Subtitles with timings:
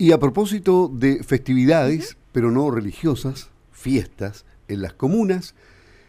[0.00, 5.54] Y a propósito de festividades, pero no religiosas, fiestas en las comunas,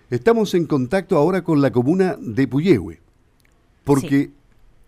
[0.09, 3.01] estamos en contacto ahora con la comuna de Puyehue,
[3.83, 4.31] porque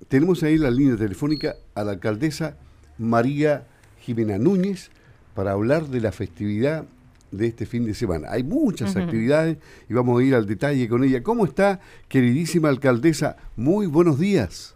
[0.07, 2.55] tenemos ahí la línea telefónica a la alcaldesa
[2.97, 3.67] María
[3.99, 4.89] Jimena Núñez
[5.35, 6.85] para hablar de la festividad
[7.29, 8.29] de este fin de semana.
[8.31, 9.57] Hay muchas actividades
[9.89, 11.21] y vamos a ir al detalle con ella.
[11.23, 13.35] ¿Cómo está, queridísima alcaldesa?
[13.57, 14.75] Muy buenos días.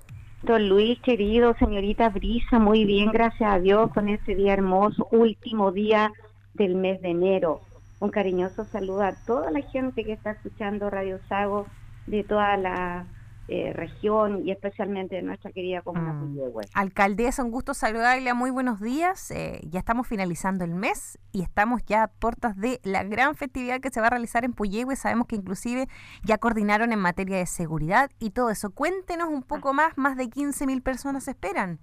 [0.55, 6.13] Luis, querido, señorita Brisa, muy bien, gracias a Dios, con este día hermoso, último día
[6.53, 7.59] del mes de enero.
[7.99, 11.67] Un cariñoso saludo a toda la gente que está escuchando Radio Sago
[12.05, 13.05] de toda la
[13.49, 16.37] eh, región y especialmente de nuestra querida comuna mm.
[16.73, 19.31] Alcaldesa, un gusto saludarle, muy buenos días.
[19.31, 23.79] Eh, ya estamos finalizando el mes y estamos ya a puertas de la gran festividad
[23.79, 24.97] que se va a realizar en Puyehue.
[24.97, 25.87] Sabemos que inclusive
[26.23, 28.71] ya coordinaron en materia de seguridad y todo eso.
[28.71, 31.79] Cuéntenos un poco más, más de 15 mil personas esperan.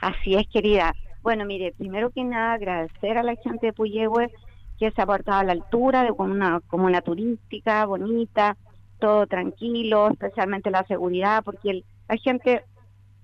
[0.00, 0.94] Así es, querida.
[1.22, 4.32] Bueno, mire, primero que nada agradecer a la gente de Puyehue
[4.78, 8.56] que se ha portado a la altura de una comuna turística, bonita,
[9.02, 12.62] todo tranquilo, especialmente la seguridad, porque la gente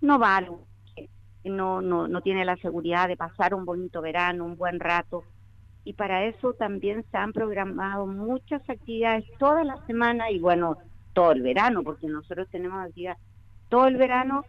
[0.01, 0.41] no va,
[1.45, 5.23] no, no, no tiene la seguridad de pasar un bonito verano, un buen rato.
[5.85, 10.79] Y para eso también se han programado muchas actividades toda la semana y bueno,
[11.13, 13.23] todo el verano, porque nosotros tenemos actividades
[13.69, 14.45] todo el verano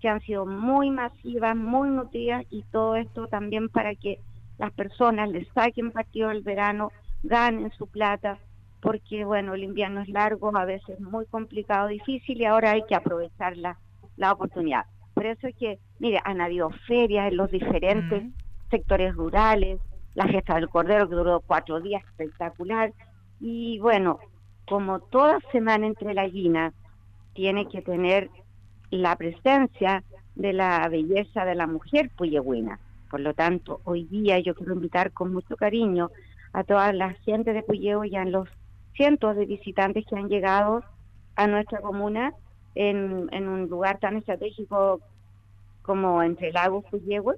[0.00, 4.18] que han sido muy masivas, muy nutridas y todo esto también para que
[4.58, 6.90] las personas les saquen partido del verano,
[7.22, 8.40] ganen su plata
[8.82, 12.96] porque bueno, el invierno es largo, a veces muy complicado, difícil y ahora hay que
[12.96, 13.78] aprovechar la,
[14.16, 14.86] la oportunidad.
[15.14, 18.24] Por eso es que, mire, han habido ferias en los diferentes
[18.70, 19.80] sectores rurales,
[20.14, 22.92] la fiesta del Cordero que duró cuatro días, espectacular.
[23.40, 24.18] Y bueno,
[24.66, 26.72] como toda semana entre la guina,
[27.34, 28.30] tiene que tener
[28.90, 30.02] la presencia
[30.34, 32.70] de la belleza de la mujer puyehuen.
[33.08, 36.10] Por lo tanto, hoy día yo quiero invitar con mucho cariño
[36.52, 38.48] a toda la gente de Puyehue y a los
[38.94, 40.82] cientos de visitantes que han llegado
[41.36, 42.32] a nuestra comuna
[42.74, 45.00] en, en un lugar tan estratégico
[45.82, 47.36] como entre Lagos Puyehue,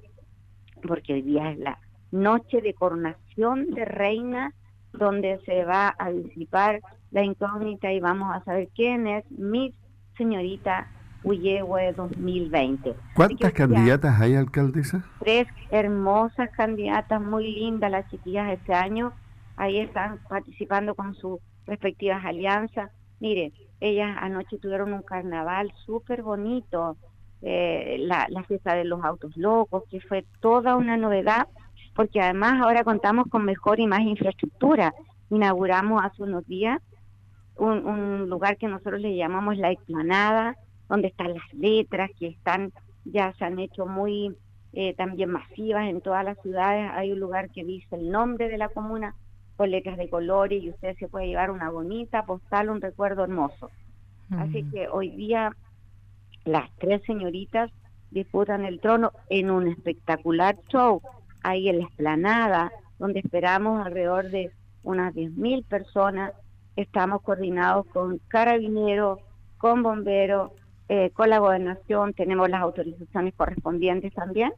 [0.86, 1.78] porque hoy día es la
[2.10, 4.52] noche de coronación de reina,
[4.92, 6.80] donde se va a disipar
[7.10, 9.74] la incógnita y vamos a saber quién es mi
[10.16, 10.88] señorita
[11.22, 12.94] Puyehue 2020.
[13.14, 15.04] ¿Cuántas candidatas hay, alcaldesa?
[15.20, 19.12] Tres hermosas candidatas, muy lindas las chiquillas este año
[19.56, 22.90] ahí están participando con sus respectivas alianzas.
[23.20, 26.96] Mire, ellas anoche tuvieron un carnaval súper bonito,
[27.42, 31.48] eh, la, fiesta de los autos locos, que fue toda una novedad,
[31.94, 34.94] porque además ahora contamos con mejor y más infraestructura.
[35.30, 36.80] Inauguramos hace unos días
[37.56, 40.56] un, un lugar que nosotros le llamamos la explanada,
[40.88, 42.72] donde están las letras que están
[43.04, 44.36] ya se han hecho muy
[44.72, 46.90] eh, también masivas en todas las ciudades.
[46.94, 49.14] Hay un lugar que dice el nombre de la comuna
[49.56, 53.70] con letras de colores y usted se puede llevar una bonita postal, un recuerdo hermoso.
[54.30, 54.70] Así mm.
[54.70, 55.54] que hoy día
[56.44, 57.70] las tres señoritas
[58.10, 61.02] disputan el trono en un espectacular show
[61.42, 64.50] ahí en la esplanada, donde esperamos alrededor de
[64.82, 66.32] unas 10.000 personas.
[66.76, 69.20] Estamos coordinados con carabineros,
[69.58, 70.52] con bomberos,
[70.88, 74.52] eh, con la gobernación, tenemos las autorizaciones correspondientes también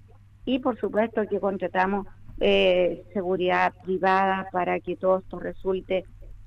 [0.45, 2.07] y por supuesto que contratamos
[2.41, 6.05] eh, seguridad privada para que todo esto resulte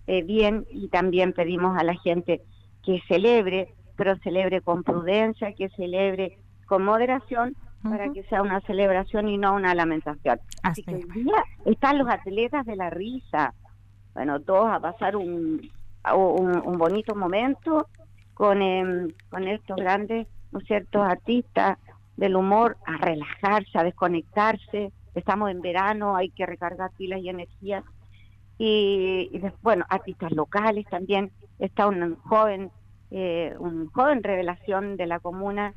[0.07, 0.65] eh, bien.
[0.71, 2.41] Y también pedimos a la gente
[2.83, 9.29] que celebre, pero celebre con prudencia, que celebre con moderación para que sea una celebración
[9.29, 10.39] y no una lamentación.
[10.63, 10.99] Así, que
[11.65, 13.53] están los atletas de la risa,
[14.13, 15.61] bueno, todos a pasar un,
[16.13, 17.87] un, bonito momento
[18.33, 21.77] con, em, con estos grandes, ¿no ciertos artistas
[22.17, 27.83] del humor, a relajarse, a desconectarse, estamos en verano, hay que recargar pilas y energías.
[28.57, 32.71] Y, bueno, artistas locales también, está un joven,
[33.11, 35.73] eh, un joven revelación de la comuna,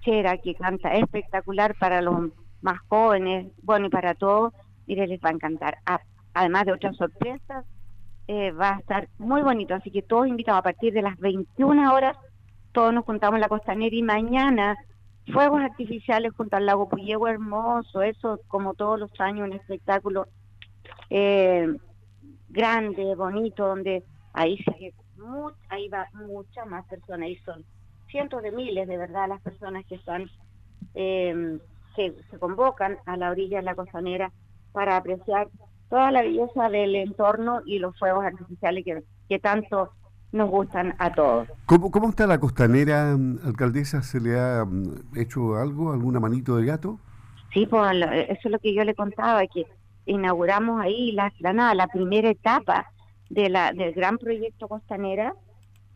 [0.00, 4.52] Chera, que canta espectacular para los más jóvenes, bueno, y para todos,
[4.86, 5.78] mire, les va a encantar.
[5.86, 6.00] Ah,
[6.34, 7.64] además de otras sorpresas,
[8.26, 11.94] eh, va a estar muy bonito, así que todos invitados a partir de las 21
[11.94, 12.16] horas,
[12.72, 14.76] todos nos juntamos en la costanera y mañana
[15.32, 20.28] fuegos artificiales junto al lago Puyehue hermoso, eso como todos los años un espectáculo
[21.10, 21.74] eh,
[22.48, 24.92] grande, bonito, donde ahí se
[25.68, 27.64] ahí va muchas más personas, ahí son
[28.08, 30.28] cientos de miles de verdad las personas que están
[30.94, 31.58] eh,
[31.96, 34.32] que se convocan a la orilla de la costanera
[34.72, 35.48] para apreciar
[35.88, 39.92] toda la belleza del entorno y los fuegos artificiales que, que tanto
[40.34, 41.48] nos gustan a todos.
[41.66, 44.02] ¿Cómo, cómo está la costanera, alcaldesa?
[44.02, 46.98] ¿Se le ha mm, hecho algo, alguna manito de gato?
[47.52, 47.96] Sí, pues
[48.28, 49.64] eso es lo que yo le contaba, que
[50.06, 52.90] inauguramos ahí la nada, la primera etapa
[53.30, 55.34] de la, del gran proyecto Costanera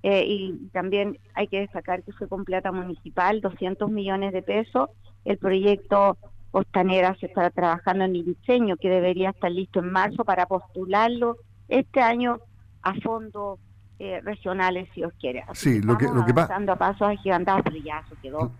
[0.04, 4.88] eh, y también hay que destacar que fue con plata municipal, 200 millones de pesos.
[5.24, 6.16] El proyecto
[6.52, 11.38] Costanera se está trabajando en el diseño que debería estar listo en marzo para postularlo
[11.68, 12.38] este año
[12.82, 13.58] a fondos
[13.98, 15.44] eh, regionales, si os quiere.
[15.52, 16.56] sí, lo que, lo que pasa.
[16.56, 18.50] a pasos agigantados, pero ya eso quedó.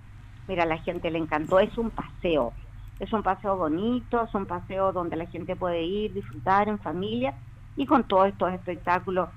[0.48, 1.58] Mira, a la gente le encantó.
[1.60, 2.52] Es un paseo.
[2.98, 7.34] Es un paseo bonito, es un paseo donde la gente puede ir, disfrutar en familia
[7.76, 9.28] y con todos estos espectáculos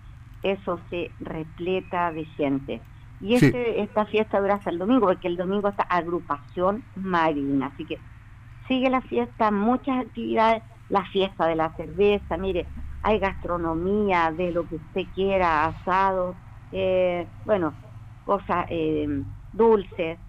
[0.42, 2.82] eso se repleta de gente.
[3.20, 7.68] Y este, esta fiesta dura hasta el domingo, porque el domingo está agrupación marina.
[7.68, 8.00] Así que
[8.68, 12.66] sigue la fiesta, muchas actividades, la fiesta de la cerveza, mire,
[13.04, 16.36] hay gastronomía de lo que usted quiera, asado,
[16.72, 17.74] eh, bueno,
[18.26, 20.20] cosas eh, dulces,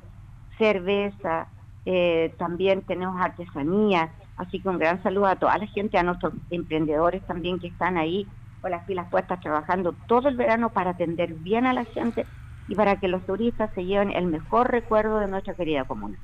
[0.59, 1.49] cerveza,
[1.85, 6.33] eh, también tenemos artesanía, así que un gran saludo a toda la gente, a nuestros
[6.51, 8.27] emprendedores también que están ahí
[8.61, 12.27] con las pilas puestas trabajando todo el verano para atender bien a la gente
[12.69, 16.17] y para que los turistas se lleven el mejor recuerdo de nuestra querida comuna.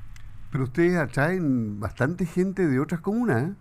[0.49, 3.53] Pero ustedes atraen bastante gente de otras comunas, ¿eh?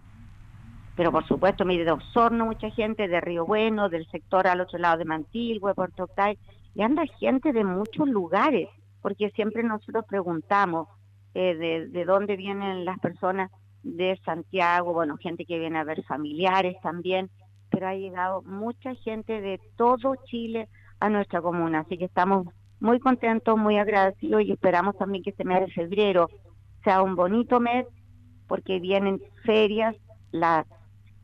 [0.98, 4.80] Pero por supuesto, mire, de Osorno mucha gente, de Río Bueno, del sector al otro
[4.80, 6.36] lado de Mantilhue, Puerto Octay,
[6.74, 8.68] y anda gente de muchos lugares,
[9.00, 10.88] porque siempre nosotros preguntamos
[11.34, 13.52] eh, de, de dónde vienen las personas
[13.84, 17.30] de Santiago, bueno, gente que viene a ver familiares también,
[17.70, 20.68] pero ha llegado mucha gente de todo Chile
[20.98, 22.48] a nuestra comuna, así que estamos
[22.80, 26.28] muy contentos, muy agradecidos y esperamos también que este mes de febrero
[26.82, 27.86] sea un bonito mes
[28.48, 29.94] porque vienen ferias,
[30.32, 30.66] la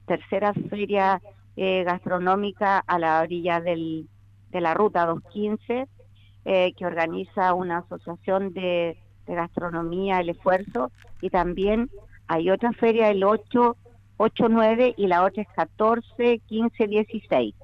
[0.06, 1.20] tercera feria
[1.56, 4.08] eh, gastronómica a la orilla del,
[4.50, 5.86] de la ruta 215
[6.44, 10.90] eh, que organiza una asociación de, de gastronomía El Esfuerzo
[11.20, 11.90] y también
[12.26, 13.76] hay otra feria el 8
[14.16, 17.54] 8, 9 y la otra es 14, 15, 16.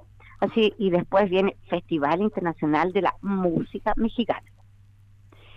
[0.40, 4.46] Así, y después viene Festival Internacional de la Música Mexicana.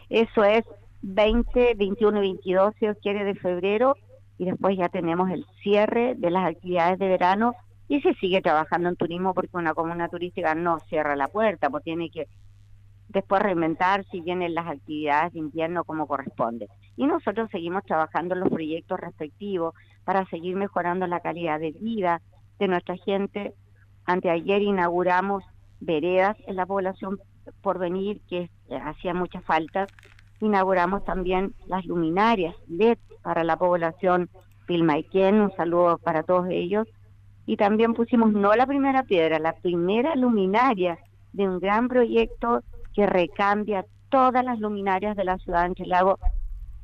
[0.10, 0.66] Eso es
[1.02, 3.96] 20, 21 y 22, si os quiere, de febrero,
[4.38, 7.54] y después ya tenemos el cierre de las actividades de verano
[7.88, 11.84] y se sigue trabajando en turismo porque una comuna turística no cierra la puerta, pues
[11.84, 12.28] tiene que
[13.10, 16.68] después reinventar si vienen las actividades de invierno como corresponde.
[16.98, 22.22] Y nosotros seguimos trabajando en los proyectos respectivos para seguir mejorando la calidad de vida
[22.60, 23.54] de nuestra gente.
[24.06, 25.44] Anteayer inauguramos
[25.80, 27.20] veredas en la población
[27.62, 29.88] por venir, que eh, hacía mucha falta.
[30.44, 34.30] Inauguramos también las luminarias LED para la población
[34.68, 36.86] Pilmaiquén, un saludo para todos ellos.
[37.46, 41.00] Y también pusimos no la primera piedra, la primera luminaria
[41.32, 42.62] de un gran proyecto
[42.94, 46.20] que recambia todas las luminarias de la ciudad de Anchelago,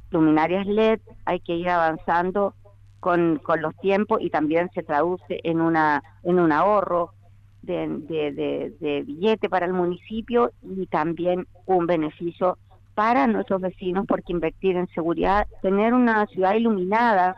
[0.09, 2.53] luminarias LED, hay que ir avanzando
[3.01, 7.11] con, con los tiempos y también se traduce en una en un ahorro
[7.61, 12.57] de, de, de, billete para el municipio y también un beneficio
[12.99, 17.37] para nuestros vecinos porque invertir en seguridad, tener una ciudad iluminada,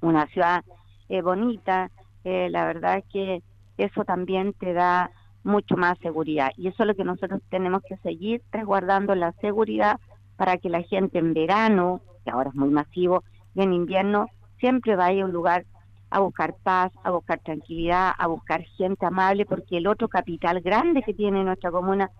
[0.00, 0.64] una ciudad
[1.08, 1.92] eh, bonita,
[2.24, 3.42] eh, la verdad es que
[3.78, 5.12] eso también te da
[5.44, 6.50] mucho más seguridad.
[6.56, 10.00] Y eso es lo que nosotros tenemos que seguir resguardando la seguridad
[10.34, 13.22] para que la gente en verano, que ahora es muy masivo,
[13.54, 14.26] y en invierno
[14.58, 15.64] siempre vaya a un lugar
[16.10, 21.04] a buscar paz, a buscar tranquilidad, a buscar gente amable, porque el otro capital grande
[21.04, 22.10] que tiene nuestra comuna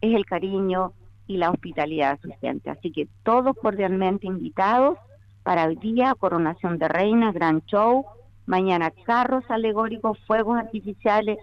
[0.00, 0.94] es el cariño
[1.30, 2.70] y la hospitalidad de su gente.
[2.70, 4.98] Así que todos cordialmente invitados
[5.44, 8.04] para el día, coronación de reina, gran show,
[8.46, 11.38] mañana carros alegóricos, fuegos artificiales,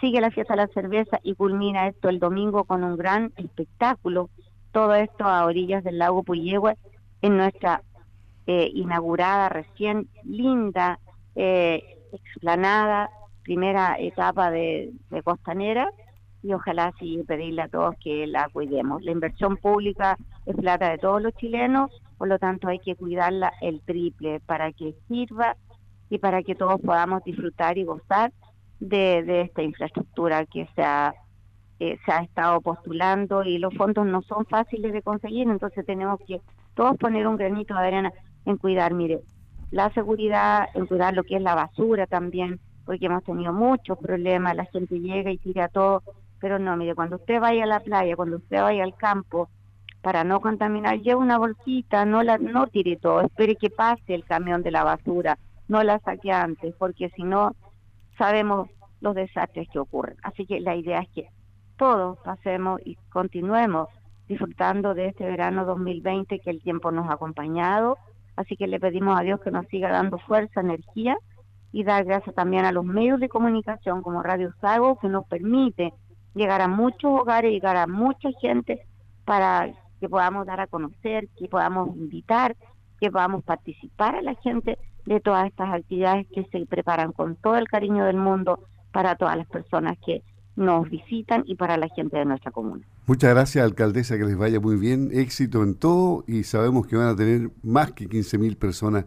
[0.00, 4.30] sigue la fiesta de la cerveza y culmina esto el domingo con un gran espectáculo.
[4.70, 6.76] Todo esto a orillas del lago Puyehue
[7.20, 7.82] en nuestra
[8.46, 11.00] eh, inaugurada recién linda
[11.34, 11.82] eh,
[12.12, 13.10] explanada,
[13.42, 14.92] primera etapa de,
[15.24, 15.90] Costanera
[16.42, 19.02] y ojalá sí pedirle a todos que la cuidemos.
[19.02, 23.52] La inversión pública es plata de todos los chilenos, por lo tanto hay que cuidarla
[23.60, 25.56] el triple para que sirva
[26.10, 28.32] y para que todos podamos disfrutar y gozar
[28.80, 31.14] de, esta infraestructura que se ha,
[31.78, 36.18] eh, se ha estado postulando y los fondos no son fáciles de conseguir, entonces tenemos
[36.26, 36.40] que
[36.74, 38.12] todos poner un granito de arena
[38.44, 39.20] en cuidar, mire,
[39.70, 44.56] la seguridad, en cuidar lo que es la basura también, porque hemos tenido muchos problemas,
[44.56, 46.02] la gente llega y tira todo,
[46.42, 49.48] pero no, mire, cuando usted vaya a la playa, cuando usted vaya al campo,
[50.02, 54.24] para no contaminar, lleve una bolsita, no la no tire todo, espere que pase el
[54.24, 57.52] camión de la basura, no la saque antes, porque si no
[58.18, 58.68] sabemos
[59.00, 60.16] los desastres que ocurren.
[60.22, 61.28] Así que la idea es que
[61.78, 63.88] todos pasemos y continuemos
[64.28, 67.96] disfrutando de este verano 2020 que el tiempo nos ha acompañado,
[68.36, 71.16] Así que le pedimos a Dios que nos siga dando fuerza, energía
[71.70, 75.92] y dar gracias también a los medios de comunicación como Radio Sago que nos permite
[76.34, 78.80] llegar a muchos hogares, llegar a mucha gente
[79.24, 82.56] para que podamos dar a conocer, que podamos invitar,
[83.00, 87.56] que podamos participar a la gente de todas estas actividades que se preparan con todo
[87.56, 88.60] el cariño del mundo
[88.92, 90.22] para todas las personas que
[90.54, 92.86] nos visitan y para la gente de nuestra comuna.
[93.06, 97.08] Muchas gracias, alcaldesa, que les vaya muy bien, éxito en todo y sabemos que van
[97.08, 99.06] a tener más que 15.000 personas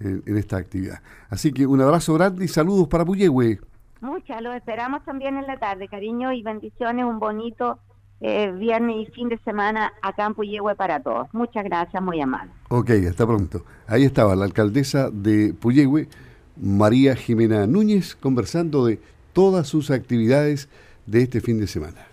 [0.00, 1.00] en, esta actividad.
[1.28, 3.60] Así que un abrazo grande y saludos para Puyehue.
[4.02, 7.78] Muchas, lo esperamos también en la tarde, cariño y bendiciones, un bonito
[8.20, 11.32] eh, viernes y fin de semana acá en Puyehue para todos.
[11.32, 12.50] Muchas gracias, muy amable.
[12.68, 13.64] Ok, hasta pronto.
[13.86, 16.08] Ahí estaba la alcaldesa de Puyehue,
[16.60, 18.98] María Jimena Núñez, conversando de
[19.32, 20.68] todas sus actividades
[21.06, 22.04] de este fin de semana.